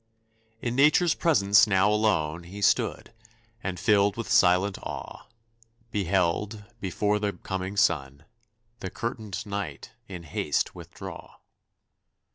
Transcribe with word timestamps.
In 0.63 0.75
Nature's 0.75 1.13
presence 1.13 1.67
now 1.67 1.87
alone 1.91 2.45
He 2.45 2.63
stood, 2.63 3.13
and 3.63 3.79
filled 3.79 4.17
with 4.17 4.31
silent 4.31 4.79
awe, 4.79 5.27
Beheld, 5.91 6.65
before 6.79 7.19
the 7.19 7.33
coming 7.33 7.77
sun, 7.77 8.25
The 8.79 8.89
curtained 8.89 9.45
Night 9.45 9.91
in 10.07 10.23
haste 10.23 10.73
withdraw. 10.73 11.35